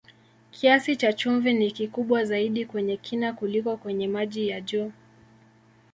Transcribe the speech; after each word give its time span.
Kiasi 0.51 0.95
cha 0.95 1.13
chumvi 1.13 1.53
ni 1.53 1.71
kikubwa 1.71 2.25
zaidi 2.25 2.65
kwenye 2.65 2.97
kina 2.97 3.33
kuliko 3.33 3.77
kwenye 3.77 4.07
maji 4.07 4.47
ya 4.47 4.61
juu. 4.61 4.91